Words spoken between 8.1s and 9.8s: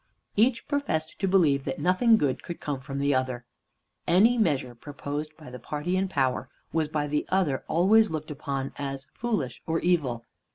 upon as foolish or